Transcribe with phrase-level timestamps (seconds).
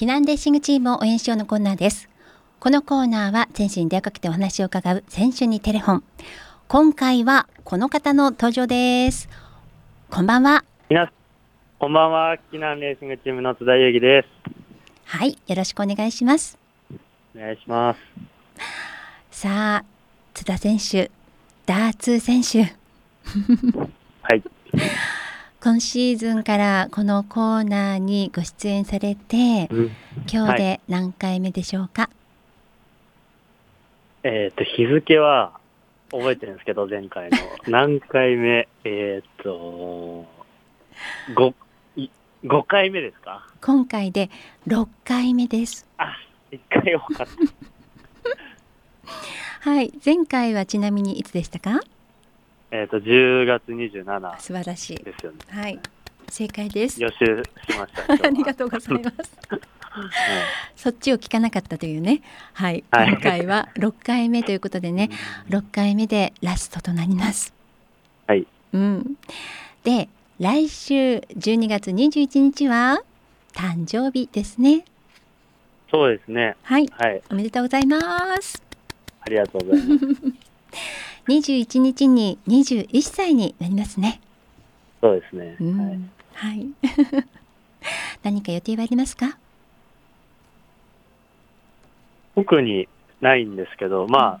[0.00, 2.08] 避難レーシングチームを応援しようのコーナーです。
[2.58, 6.04] このコーナーは選手に電話かけてお話を伺う選手にテレフォン。
[6.68, 9.28] 今回はこの方の登場です。
[10.08, 10.64] こんばんは。
[10.88, 11.12] 皆
[11.78, 12.38] こんばんは。
[12.50, 14.28] 避難レーシングチームの津田裕樹です。
[15.04, 16.56] はいよろしくお願いします。
[17.36, 18.00] お願いします。
[19.30, 19.84] さあ
[20.32, 21.10] 津田選手
[21.66, 22.62] ダーツ選手。
[24.22, 24.42] はい
[25.62, 29.90] 今シーズンからこのコーナーにご出演されて、うん、
[30.32, 32.10] 今日で何回目でしょうか、はい、
[34.24, 35.52] えっ、ー、と日付は
[36.10, 37.36] 覚えてるんですけど前回の。
[37.68, 38.68] 何回目？
[38.84, 40.24] えっ、ー、と
[41.34, 41.54] 5,
[42.44, 43.46] 5回目ですか？
[43.60, 44.30] 今回で
[44.66, 45.86] 6回目です。
[45.98, 46.16] あ
[46.52, 47.32] 1回多かった。
[49.70, 49.92] はい。
[50.02, 51.80] 前回はちなみにいつでしたか？
[52.70, 55.38] えっ、ー、と10月27素晴らしいですよね。
[55.48, 55.78] はい、
[56.28, 57.02] 正解です。
[57.02, 58.12] 予習しました。
[58.26, 59.38] ありがとうございます。
[60.76, 65.10] そっちを聞かなかったというね、はい、はい、今回は6回目ということでね、
[65.48, 67.52] 6回目でラストとなります。
[68.28, 68.46] はい。
[68.72, 69.16] うん。
[69.82, 73.02] で、来週12月21日は
[73.52, 74.84] 誕生日ですね。
[75.90, 76.56] そうですね。
[76.62, 76.86] はい。
[76.96, 77.98] はい、おめでとうございま
[78.40, 78.62] す。
[79.22, 80.06] ありがとうございます。
[81.28, 84.20] 21日に21歳になりますね。
[85.00, 85.56] そうですね。
[85.60, 86.00] うん、はい。
[86.32, 86.66] はい、
[88.22, 89.38] 何か予定はありますか？
[92.34, 92.88] 特に
[93.20, 94.40] ないんですけど、ま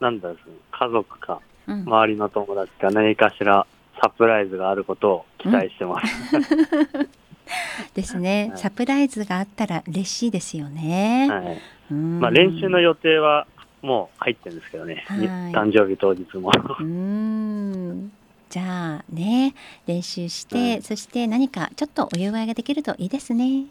[0.00, 0.38] なんだろう、
[0.70, 3.66] 家族か、周りの友達か何かしら
[4.02, 6.36] サプライズがあることを期待してます。
[6.36, 7.08] うん
[7.94, 11.28] ですね、はい、サプライズがあったら嬉しいですよね。
[11.30, 13.46] はい、まあ練習の予定は
[13.82, 15.20] もう入ってるんですけどね、はい、
[15.52, 16.52] 誕生日当日も。
[16.80, 18.12] うん。
[18.50, 19.54] じゃあね
[19.86, 23.66] 練習して、うん、そして何かちょっとお祝いができるといいですね。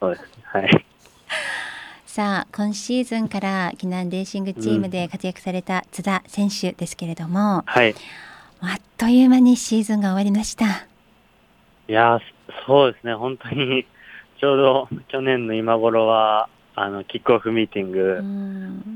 [0.00, 0.24] そうです。
[0.44, 0.86] はい。
[2.06, 7.94] さあ今シーズンから避難レーシングチームで活躍された津田選手ですけれども、はい、
[8.60, 10.86] あっという間にシーズンが終わりました。
[11.88, 12.20] いや
[12.66, 13.14] そうですね。
[13.14, 13.86] 本当に
[14.40, 16.48] ちょうど去年の今頃は
[16.78, 18.20] あのキックオフミーティング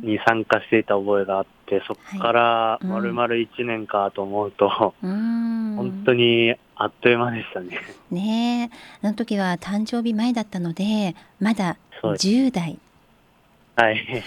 [0.07, 7.79] に参加していた覚えがあって、そこから丸々1年かと思うと、はい、本当にあっという間でしたね。
[8.11, 8.71] ね
[9.03, 12.79] あの時は誕生日前だったので、まだ10代。
[13.77, 14.23] はい。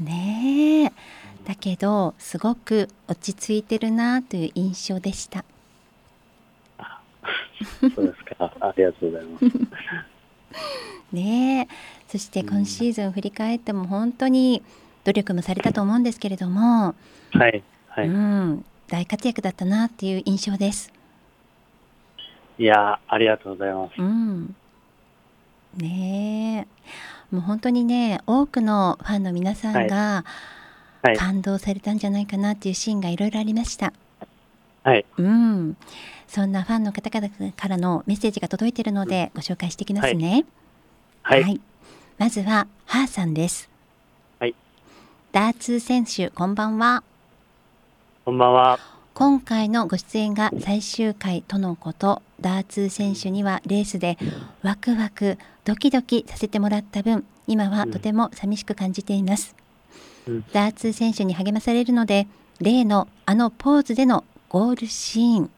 [0.00, 0.92] ねえ。
[1.46, 5.44] だけど、すごく落ち着いてるなという印象でした。
[7.94, 8.50] そうですか。
[8.60, 10.11] ありがとうございます。
[11.12, 11.68] ね
[12.08, 14.62] そして今シーズン振り返っても本当に
[15.04, 16.94] 努力もされたと思うんですけれども、
[17.32, 20.92] はいはい、うん、大活躍だったなっていう印象です。
[22.58, 23.94] いやありがとうございます。
[23.98, 24.54] うん、
[25.76, 26.66] ね
[27.30, 30.24] もう本当にね多くのファンの皆さんが
[31.16, 33.92] 感動されたんじゃないかなっていうシーンがいろいろありました。
[34.84, 35.76] はい、うん、
[36.26, 40.44] そんなファンの方々からのメッセージが届いているのでご紹介していきますね。
[41.22, 41.42] はい。
[41.42, 41.60] はい、はい、
[42.18, 43.70] まずはハーさんです。
[44.40, 44.54] はい。
[45.30, 47.04] ダーツ選手こんばんは。
[48.24, 48.78] こんばんは。
[49.14, 54.16] 今回のご出演が最終回とのことダーツ選手にはレースで
[54.62, 59.54] ワクワクドキドキさせてもらった分今はとても寂しく感じています、
[60.26, 62.26] うん、ダーツ選手に励まされるので
[62.58, 65.50] 例のあのポーズでのゴールシーン。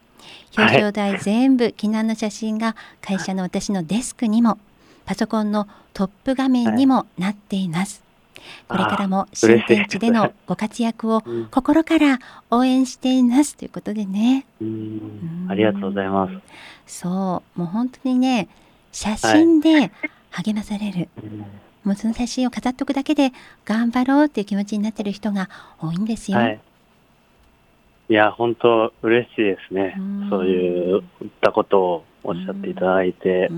[0.56, 4.56] 表彰台全部避難の写真が会社の私のデスクにも
[5.05, 8.05] パソコンのトップ画面にもなっています。
[8.69, 12.21] これからも新天地でのご活躍を心から
[12.53, 13.56] 応援しています。
[13.56, 14.47] ということでね。
[15.49, 16.34] ありがとうございます。
[16.87, 18.47] そう、もう本当にね、
[18.93, 19.91] 写真で
[20.31, 21.09] 励まされる。
[21.16, 21.28] はい、
[21.82, 23.32] もうその写真を飾っておくだけで
[23.65, 25.50] 頑張ろうっていう気持ちになってる人が
[25.81, 26.38] 多いんですよ。
[26.38, 26.61] はい、
[28.09, 29.94] いや、本当嬉しいですね。
[30.26, 31.03] うそういっ
[31.41, 33.48] たことをおっしゃっていただいて。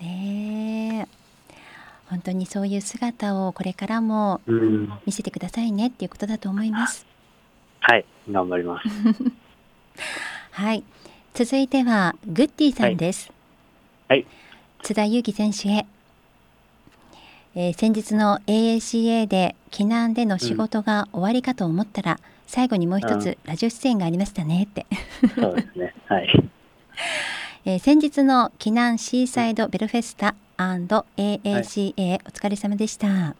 [0.00, 1.08] ね
[2.12, 4.42] 本当にそういう姿をこれからも
[5.06, 7.06] 見せてくださいねっていうことだと思います。
[7.80, 8.88] はい頑張ります。
[10.52, 10.84] はい
[11.32, 13.32] 続いてはグッディさんです。
[14.08, 14.26] はい、
[14.82, 15.86] 津田裕樹選手へ。
[17.54, 22.18] えー、先日の AACA で避難での仕事が終わりかと思ったら、うん、
[22.52, 24.84] 最後にもう一つラジオ出演がありましたねって。
[25.40, 25.94] そうですね。
[26.04, 26.28] はい。
[27.64, 33.34] えー、先日の避難シーサイドベルフェスタ &AACA、はい、お疲れ様でした。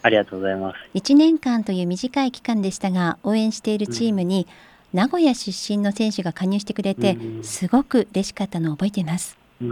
[0.00, 0.78] ありがとうございます。
[0.94, 4.46] 1年間という短い期間でしたが、応援しているチームに、
[4.94, 9.36] 名古屋出身の選手が加入してくれて、すごく嬉しかったのを覚えています。
[9.60, 9.70] うん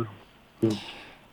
[0.64, 0.70] うん、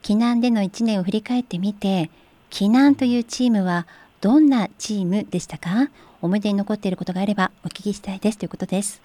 [0.03, 2.09] 避難での1年を振り返ってみて
[2.49, 3.87] 避難というチームは
[4.21, 5.89] どんなチームでしたか？
[6.21, 9.01] 思い出に残っていることがあればお聞きしたいですということです。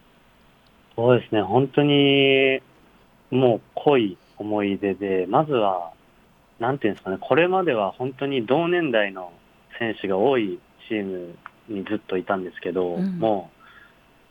[0.96, 1.42] そうですね。
[1.42, 2.60] 本当に
[3.30, 5.92] もう濃い思い出でまずは
[6.58, 7.18] なんていうんですかね。
[7.20, 9.32] これまでは本当に同年代の
[9.78, 10.58] 選手が多い
[10.88, 11.36] チーム
[11.68, 13.50] にずっといたんですけど、うん、も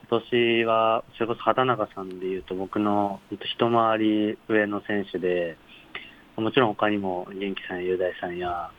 [0.03, 5.57] う今年はそれこそ畑中さんでいうと僕の一回り上の選手で
[6.35, 8.71] もちろん他にも元気さんや雄大さんや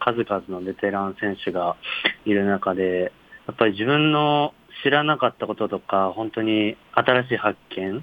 [0.00, 1.76] 数々のベテラン選手が
[2.24, 3.12] いる中で
[3.46, 8.02] やっぱり自分の知らなかったこととか本当に新しい発見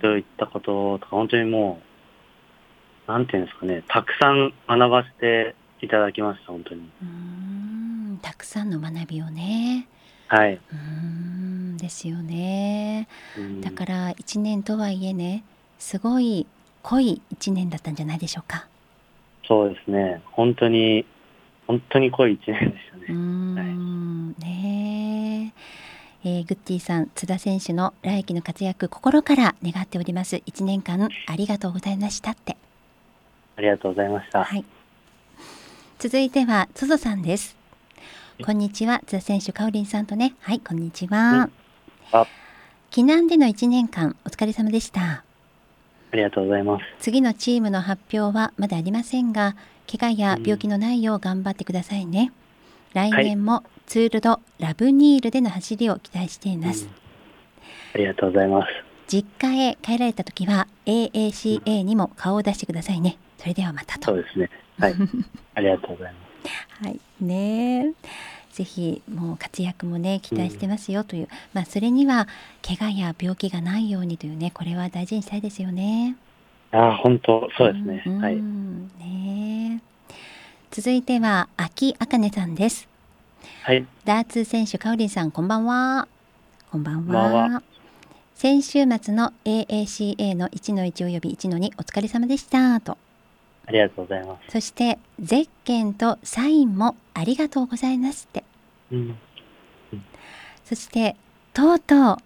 [0.00, 1.80] といったこととか本当にも
[3.06, 6.88] うなんていうんですかねたくさん学ばせていただきました本当に。
[7.02, 9.88] うんたくさんの学びをね。
[10.28, 10.58] はい。
[10.72, 13.08] うんですよね。
[13.60, 15.44] だから1年とはいえね
[15.78, 16.46] すごい
[16.82, 18.66] 濃い1年だったんじゃないでしょうか。
[19.46, 20.22] そうですね。
[20.32, 21.04] 本当に
[21.66, 23.06] 本当に濃い1年でしたね
[26.26, 30.36] えー、グッティさん津田選手の来季の活躍心から願っております。
[30.36, 32.56] 1年間ありがとうございましたって。
[33.56, 34.64] ありがとうございました、はい、
[36.00, 37.56] 続いてはつぞさんです。
[38.42, 39.02] こんにちは。
[39.06, 40.34] 津田選手かおりんさんとね。
[40.40, 41.50] はいこんにちは、
[42.90, 45.24] 避難での1年間お疲れ様でした。
[46.10, 46.84] ありがとうございます。
[47.00, 49.56] 次のチームの発表はまだありませんが
[49.86, 52.32] 怪我や病気のないよう頑張ってくださいね、
[52.94, 56.90] うん、来年もツールドラブニールでの走りを期待しています、うん、
[57.94, 58.94] ありがとうございます。
[59.06, 63.18] 実家へ帰られた時は AACA にも顔を出してくださいね。
[63.38, 64.06] それではまたと。
[64.06, 64.50] そうですね。
[64.78, 64.94] はい。
[65.54, 66.18] ありがとうございま
[66.80, 66.84] す。
[66.84, 67.00] はい。
[67.20, 67.92] ね
[68.50, 72.28] ぜひもう活躍もね期待してますよという、うん、まあそれには
[72.62, 76.16] 怪我や病気がないようにというねこれは大事にしたいですよね。
[76.70, 78.02] あ本当そうですね。
[78.06, 78.36] うん、はい。
[78.36, 79.82] ね
[80.70, 82.88] 続いては秋あかねさんです。
[83.62, 83.86] はい。
[84.04, 86.08] ダーツ選手かおりんさんこんばんは。
[86.70, 87.62] こんばんは。
[88.34, 92.98] 先週末の AACA の1の1および1の2お疲れ様でしたと。
[93.66, 94.52] ありがとうございます。
[94.52, 98.44] そしてゼッケンとサインもありがとうございますって。
[98.90, 99.18] うん、
[99.92, 100.04] うん、
[100.64, 101.16] そして
[101.52, 102.16] とうとう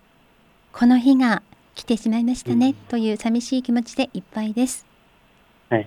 [0.73, 1.43] この日が
[1.75, 4.87] 来てしまいましたね、うん、という寂しい気持ちでいっぱいです。
[5.69, 5.87] はい。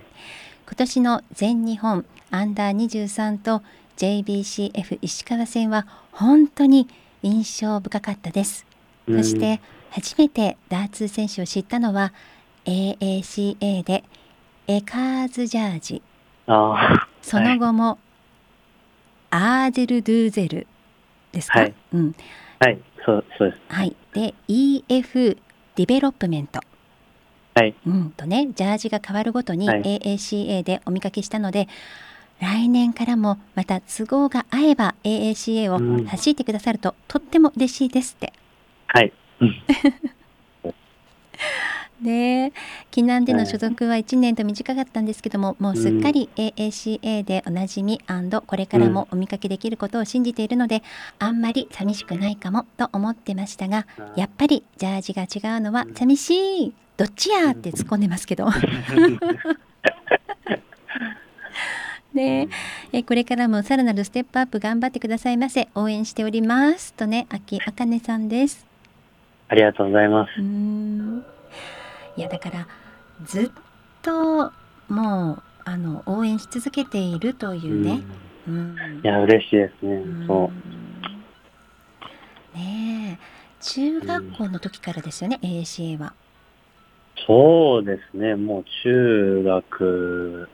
[0.66, 3.62] 今年の全日本アンダー23と
[3.96, 6.88] JBCF 石川戦は本当に
[7.22, 8.66] 印象深かったです。
[9.06, 9.60] うん、そして
[9.90, 12.12] 初めてダーツ選手を知ったのは
[12.64, 14.04] AACA で
[14.66, 16.02] エカーズジャージ。
[17.22, 17.98] その後も、
[19.30, 20.66] アーゼル・ドゥーゼル
[21.32, 22.14] ですか、はい、うん、
[22.58, 23.62] はいそうそうです。
[23.68, 23.96] はい。
[24.12, 25.38] で EF
[25.74, 26.60] Development。
[27.54, 31.68] はい、うん、とねジャージが変わるごとに AACA でお見かけしたので、はい、
[32.42, 38.32] 来年からもまた都合が合えば AACA を走ってくださると、うん、とっても嬉しいですって。
[38.88, 39.12] はい。
[42.02, 42.52] ね
[42.90, 48.00] 避難での所属は1年と短かったんですけども、もうすっかり AACA でおなじみ
[48.46, 50.82] これからもお見かけできることを信じているので、
[51.20, 53.86] あんまり寂しくないかもと思ってましたが
[54.16, 56.34] やっぱりジャージが違うのは寂し
[56.64, 56.74] い。
[56.96, 58.48] どっちやって突っ込んでますけど。
[62.14, 62.48] ね。
[62.92, 65.68] えこれからもさらなるステップアップ頑張ってくださいませ。
[65.74, 66.94] 応援しております。
[66.94, 68.66] とね秋あかねさんです。
[69.48, 70.40] ありがとうございます。
[72.16, 72.66] いやだから
[73.24, 73.50] ずっ
[74.02, 74.52] と
[74.88, 78.02] もうあの応援し続けているというね。
[78.48, 80.02] うん、いや嬉しいですね。
[80.26, 80.50] そ
[82.54, 82.56] う。
[82.58, 83.42] ねえ。
[83.62, 86.14] 中学校の時からですよね、うん、ACA は。
[87.26, 88.34] そうですね。
[88.34, 90.48] もう中学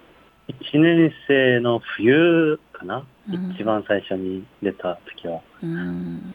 [0.49, 5.41] 1年生の冬かな、うん、一番最初に出た時は。
[5.63, 6.35] うん、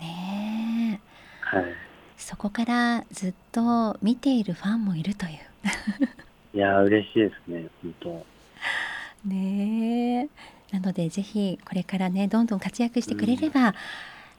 [0.00, 1.56] ねえ。
[1.56, 1.64] はい。
[2.16, 5.32] そこからずっと見ているファンもいるという。
[6.54, 8.26] いや嬉しいですね本当。
[9.28, 10.28] ね
[10.72, 13.74] なのでぜひこれからねどんどん活躍してくれれば、うん、あ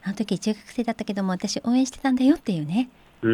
[0.08, 2.90] の時中学生だったけども私応援してたんだよっていうね、
[3.22, 3.34] うん、う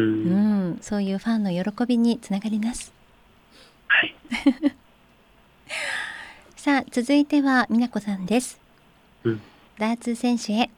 [0.74, 2.92] ん、そういうファンの喜びにつながります。
[3.88, 4.14] はい
[6.94, 8.60] 続いては美奈子さんです。
[9.24, 9.40] うん、
[9.78, 10.70] ダーツ選手へ。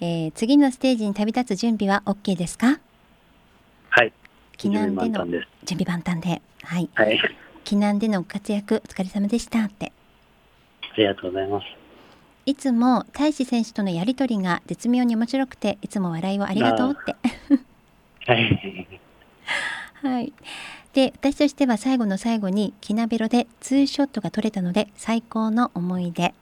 [0.00, 2.80] えー、次のステージに旅立つ準備は OK ですか？
[3.90, 4.12] はい。
[4.58, 5.44] 避難での準
[5.78, 6.42] 備万端で。
[6.64, 7.20] はい、はい、
[7.64, 9.92] 避難での活躍お疲れ様でしたって。
[10.94, 11.66] ありがとうございます。
[12.46, 17.14] いつも大志選手とのやりとりが絶妙に面白くていつも笑いをありがとうって
[18.26, 18.86] はい、
[20.02, 20.32] はい、
[20.92, 26.34] で私としては最後の最後にきなべろでツーショットが撮れたので最高の思い出。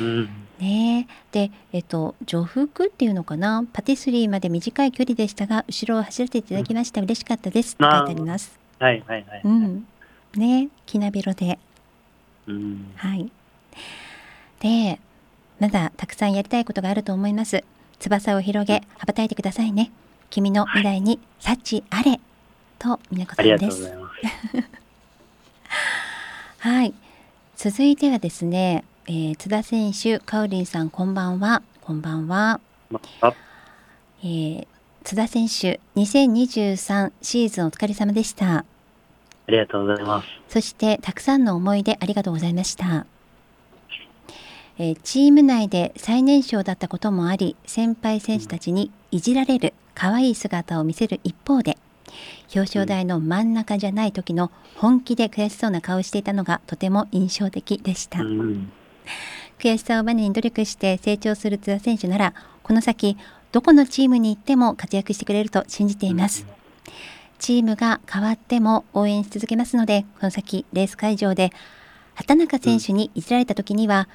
[0.00, 0.28] うん、
[0.60, 3.64] ねでえっと女服っていうのかな？
[3.72, 8.58] パティスリーまで短い距離でしたが後ろを走らせていただきました、うん、嬉しかったですって書いてあります。
[8.78, 9.40] はいはいはい。
[9.44, 9.86] うん、
[10.36, 11.58] ねきなべろで。
[12.46, 13.30] うん、はい。
[14.60, 15.00] で
[15.58, 17.64] まだたくさんやりたいことがあると思います。
[17.98, 19.90] 翼を広げ羽ばたいてくださいね。
[20.30, 22.20] 君の未来に幸あれ、
[22.84, 23.90] と峰子さんです。
[26.58, 26.92] はい。
[27.56, 31.62] 続いてはですね、えー、津田選手、かおりんさん、こんばんは。
[31.80, 32.60] こんばんは。
[34.22, 34.66] えー、
[35.02, 38.58] 津田選手、2023シーズンお疲れ様でした。
[38.58, 38.64] あ
[39.48, 40.28] りがとうございます。
[40.48, 43.06] そして、たくさんの思い出ありがとうございました。
[44.78, 51.78] えー、チーム内で最年少だったこともあり、先輩選手たちにいじられる可愛い姿を見せる一方で
[52.54, 58.72] 表彰台の真ん中じゃない時の本気で悔しそうな顔をしていたのがとても印象的でした、うん、
[59.58, 63.16] 悔しさをバネに努力して成長する津田選手ならこの先
[63.52, 66.54] どこのチームに行っても活躍してくれると信じています、うん、
[67.38, 71.50] チームが変わっても応援し続けますのでこの先レース会場で
[72.14, 74.08] 畑中選手にいじられた時には、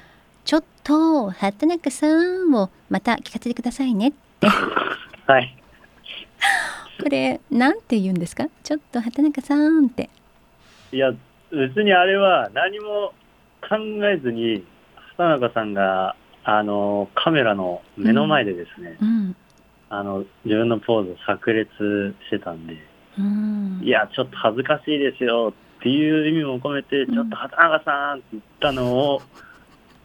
[0.44, 4.48] ちょっと畑中さんをまた聞かせてくださいねって。
[5.26, 5.59] はい。
[7.02, 8.48] これなんて言うんですか？
[8.62, 10.10] ちょっと畑中さんって。
[10.92, 11.12] いや
[11.50, 13.12] 別にあれは何も
[13.60, 13.76] 考
[14.06, 14.64] えずに
[15.16, 19.36] 畑中さんがあのカメラの目の前でですね、うん、
[19.88, 22.76] あの自分のポーズを炸裂してたんで、
[23.18, 29.22] うん、いやちょっと恥ずかしいですよっていう意味も込めて、ちょっと畑中さんって言ったのを、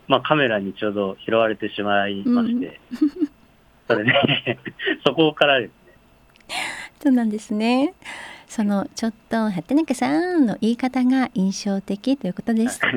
[0.07, 2.79] まあ、カメラにちょうど拾われてしまいまして、
[3.87, 4.59] それね
[5.05, 5.75] そこからですね
[7.05, 7.93] そうなんですね。
[8.47, 12.81] そのちょっと畑中さんの言い方が印象的ということです。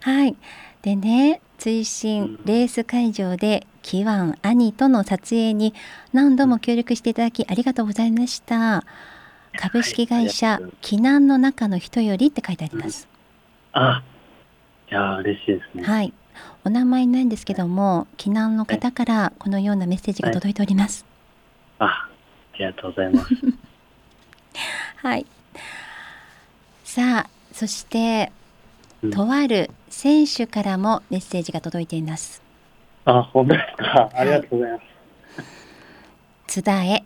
[0.00, 0.34] はい。
[0.80, 5.74] でね、追伸レース会場でキワン兄との撮影に
[6.14, 8.84] 何度も協力していただきありがとうございました。
[9.58, 13.06] 株式会社避難の中の人よりって書いてあります。
[13.74, 14.02] あ、
[14.90, 15.84] いや嬉しいですね。
[15.84, 16.14] はい。
[16.64, 21.11] お名前ないんですけども、避難の方からこのようなメッセージが届いております。
[21.84, 22.08] あ、
[22.54, 23.28] ありがとうございます。
[24.96, 25.26] はい。
[26.84, 28.30] さあ、そして、
[29.02, 32.40] うん、とある選手からもメッセージが届いています。
[33.04, 34.10] あ、本当ですか？
[34.14, 34.84] ありがとうございます。
[36.46, 37.02] 津田へ。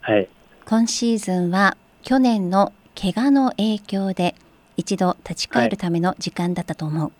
[0.00, 0.28] はい。
[0.64, 4.34] 今シーズンは去年の怪我の影響で
[4.76, 7.12] 一度立ち返るための時間だったと思う。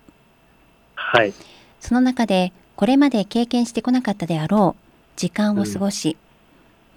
[0.95, 1.33] はい。
[1.79, 4.81] その中でこれまで経験してこなかったであろう
[5.15, 6.17] 時間を過ごし、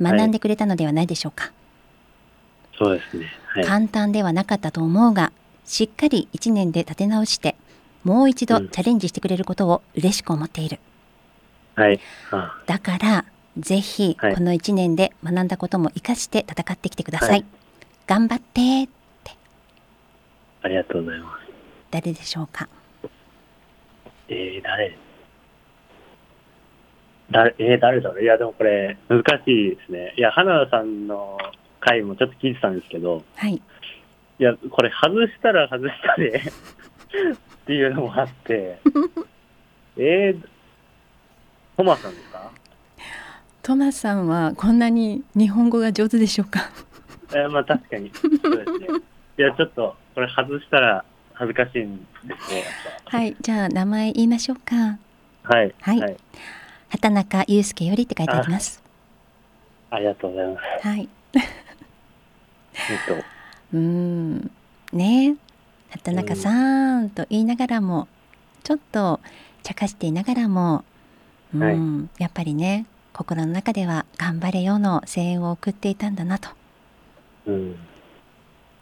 [0.00, 1.52] 学んでくれたのではないでしょうか。
[2.76, 5.32] そうですね、はい、簡単ではなかったと思うが
[5.66, 7.54] しっかり1年で立て直して
[8.04, 10.78] もう一度チャレンジしてくれることを嬉しく思っている、
[11.74, 12.00] はい、
[12.64, 13.26] だから
[13.58, 17.44] ぜひこの1年で学んだことも生かして戦ってきてください、はい、
[18.06, 18.88] 頑張ってっ
[19.24, 19.36] て。
[20.62, 21.52] ありがとうございます。
[21.90, 22.66] 誰でしょうか？
[24.28, 24.96] えー、誰？
[27.30, 28.22] 誰、えー、誰だろう？
[28.22, 30.14] いや、でもこれ、難しいですね。
[30.16, 31.38] いや、花田さんの
[31.80, 33.54] 回もちょっと聞いてたんですけど、はい。
[33.54, 33.62] い
[34.38, 38.78] や、これ、外したら外したで っていうのもあって、
[39.96, 40.48] えー、
[41.76, 42.50] トマさんですか？
[43.62, 46.70] トマさんはこんなに日本語が上手でしょうか？
[47.32, 48.10] えー、まあ確かに。
[48.14, 48.86] そうですね。
[49.38, 52.64] いや、ちょっと、これ外したら恥ずかしいんですね。
[53.04, 54.98] はい、じゃあ名前言いましょうか。
[55.44, 55.72] はい。
[55.80, 56.00] はい。
[56.00, 56.16] はい
[56.90, 58.82] 畑中祐介よりって書いてあります。
[59.90, 60.88] ありがとうございます。
[60.88, 61.08] はい。
[61.34, 61.42] えっ
[63.08, 63.24] と。
[63.72, 64.50] うん。
[64.92, 65.36] ね。
[65.90, 68.06] 畑中さんと言いながらも
[68.62, 69.20] ちょっと
[69.62, 70.84] 茶化していながらも
[71.52, 76.48] うん、はい、やっぱりね心の中では頑張れよの声援を送っていたんだなと。
[77.46, 77.70] うん、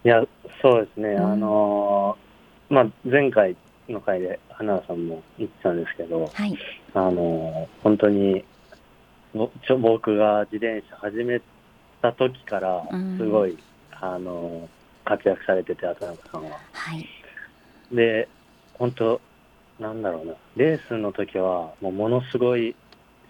[0.04, 0.22] いや
[0.60, 2.18] そうですね、うん、あの
[2.68, 3.56] まあ前回
[3.88, 6.58] の回で花さんも言ってたんですけど、はい、
[6.94, 8.44] あの本当に
[9.66, 11.40] ちょ僕が自転車始め
[12.02, 12.82] た時から
[13.18, 13.58] すごい、うん、
[13.92, 14.68] あの
[15.04, 16.58] 活躍されてて畑中さんは。
[16.72, 17.06] はい、
[17.92, 18.28] で
[18.74, 19.20] 本当
[19.78, 20.34] なんだろうな。
[20.56, 22.74] レースの時はもうものすごい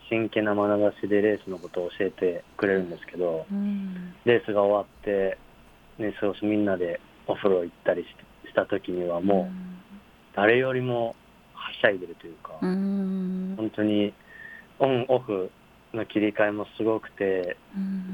[0.08, 5.38] 真剣な眼差しでレースのことを教えてくれるんですけど、うん、レースが終わって、
[5.98, 8.04] ね、そうみんなでお風呂行ったり
[8.46, 9.77] した時にはもう、
[10.34, 11.14] 誰よりも
[11.54, 13.54] はしゃいでるというか、うん。
[13.56, 14.12] 本当に
[14.78, 15.50] オンオフ
[15.92, 17.56] の切り替えもすごくて、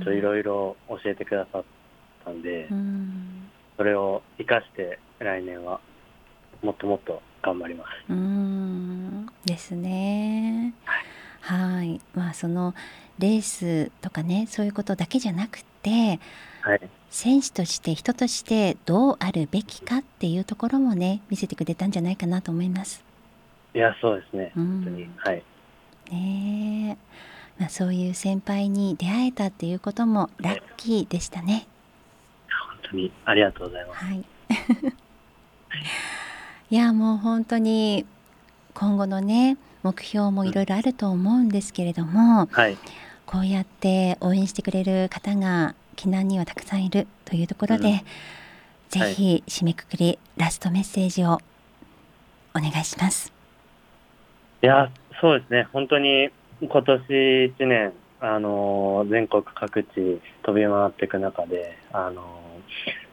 [0.02, 1.64] いろいろ教えてくださっ
[2.25, 2.68] たんで、
[3.76, 5.80] それを生かして来年は
[6.62, 8.12] もっともっと頑張ります。
[8.12, 9.26] うん。
[9.44, 10.75] ですね。
[11.40, 12.75] はい、まあその
[13.18, 16.18] レースとかねそういうことだけじゃなくて、
[16.62, 16.80] はい、
[17.14, 23.04] 選手として人としてどうあるべきかっていうところもね見せてくれたんじゃないかなと思います。
[23.73, 25.42] いやそうですね、本当にはい。
[26.11, 26.99] ね
[27.56, 31.68] まあ、そういう先輩に出会えたっていうこともラッキーでしたね。
[32.68, 34.04] 本当にありがとうございます。
[34.04, 34.25] はい。
[36.75, 38.06] いやもう本当に
[38.75, 42.76] 今後のね目標もいろいろあると思うんですけれども、はい、
[43.25, 47.98] こうやって応援してくれる方が避難にはたくさんいるというところで、うん、
[48.88, 51.38] ぜひ締めくくり、はい、ラストメッセージを
[52.54, 53.32] お願いします。
[54.62, 57.02] いやそうですね本当に今年
[57.58, 62.44] 1年あの全国各地飛び回っていく中であの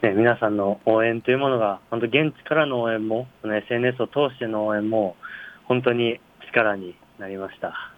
[0.02, 5.16] ね、皆さんの応援というものが、本当現地からの応援も、SNS を通しての応援も、
[5.66, 7.94] 本当に力になりました。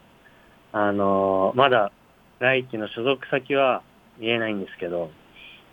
[0.73, 1.91] あの、まだ
[2.39, 3.83] 来季の所属先は
[4.23, 5.11] 見えないんですけど、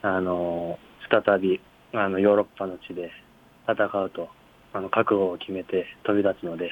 [0.03, 0.77] あの、
[1.09, 1.61] 再び、
[1.93, 3.13] あの、ヨーロッパの地で
[3.69, 4.29] 戦うと、
[4.73, 6.69] あの、覚悟を決めて飛び立つので、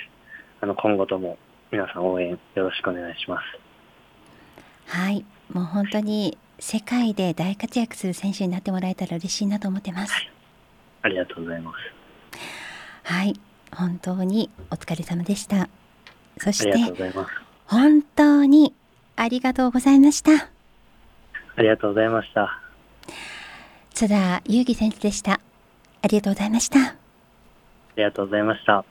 [0.61, 1.39] あの、今後とも
[1.71, 4.99] 皆さん応援よろしくお願いします。
[4.99, 10.15] はい、もう本当に世界で大活躍する選手になってもらえたら嬉しいなと思ってます。
[11.03, 11.77] ありがとうございます。
[13.05, 13.35] はい、
[13.73, 15.69] 本当にお疲れ様でした。
[16.39, 16.73] そして
[17.67, 18.75] 本当に
[19.15, 20.58] ありがとうございました。
[21.59, 22.61] ありがとうございました。
[23.93, 25.41] 津田祐樹選手でした。
[26.03, 26.79] ありがとうございました。
[26.79, 26.95] あ
[27.97, 28.85] りがとうございました。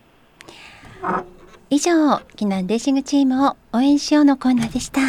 [1.69, 1.93] 以上、
[2.35, 4.99] 避難レーシングチームを応援しようのコーナーでした。